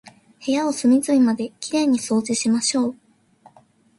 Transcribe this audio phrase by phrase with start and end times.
[0.43, 2.95] 部屋を隅々まで綺麗に掃除しましょう。